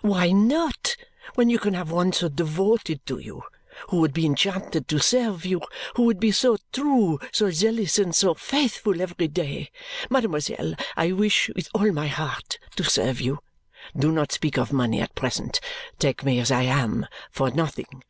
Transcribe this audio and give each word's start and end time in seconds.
Why 0.00 0.30
not, 0.32 0.96
when 1.34 1.50
you 1.50 1.58
can 1.58 1.74
have 1.74 1.90
one 1.90 2.14
so 2.14 2.30
devoted 2.30 3.04
to 3.04 3.18
you! 3.18 3.42
Who 3.90 3.98
would 4.00 4.14
be 4.14 4.24
enchanted 4.24 4.88
to 4.88 4.98
serve 4.98 5.44
you; 5.44 5.60
who 5.96 6.04
would 6.04 6.18
be 6.18 6.32
so 6.32 6.56
true, 6.72 7.18
so 7.30 7.50
zealous, 7.50 7.98
and 7.98 8.16
so 8.16 8.32
faithful 8.32 9.02
every 9.02 9.28
day! 9.28 9.70
Mademoiselle, 10.08 10.76
I 10.96 11.12
wish 11.12 11.50
with 11.54 11.68
all 11.74 11.92
my 11.92 12.06
heart 12.06 12.58
to 12.76 12.84
serve 12.84 13.20
you. 13.20 13.40
Do 13.94 14.10
not 14.10 14.32
speak 14.32 14.56
of 14.56 14.72
money 14.72 14.98
at 14.98 15.14
present. 15.14 15.60
Take 15.98 16.24
me 16.24 16.38
as 16.40 16.50
I 16.50 16.62
am. 16.62 17.06
For 17.30 17.50
nothing!" 17.50 18.02